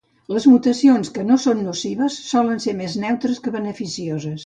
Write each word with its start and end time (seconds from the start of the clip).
Les 0.35 0.45
mutacions 0.51 1.11
que 1.17 1.25
no 1.27 1.37
són 1.45 1.61
nocives 1.67 2.19
solen 2.31 2.65
ser 2.67 2.77
més 2.83 2.97
neutres 3.07 3.45
que 3.47 3.59
beneficioses. 3.61 4.37